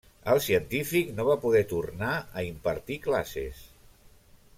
El 0.31 0.39
científic 0.43 1.11
no 1.19 1.25
va 1.27 1.35
poder 1.43 1.61
tornar 1.73 2.13
a 2.41 2.45
impartir 2.49 2.97
classes. 3.05 3.61